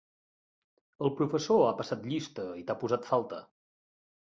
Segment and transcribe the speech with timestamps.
[1.07, 3.45] El professor ha passat llista i t'ha posat falta.